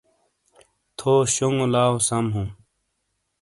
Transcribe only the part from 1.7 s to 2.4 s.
لاؤسم